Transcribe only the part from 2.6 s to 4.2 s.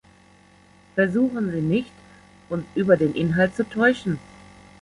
über den Inhalt zu täuschen.